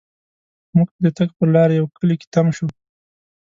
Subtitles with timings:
[0.75, 2.69] مونږ د تګ پر لار یوه کلي کې تم شوو.